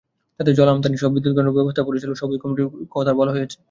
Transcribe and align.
তাতে 0.37 0.51
তেল 0.57 0.69
আমদানিসহ 0.73 1.07
বিদ্যুৎকেন্দ্র 1.15 1.51
স্থাপন, 1.73 1.87
পরিচালনা—সবই 1.89 2.37
কোম্পানিটির 2.41 2.63
ব্যবস্থাপনায় 2.65 2.89
করার 2.93 2.93
কথা 2.95 3.11
বলা 3.19 3.31
হয়েছে। 3.35 3.55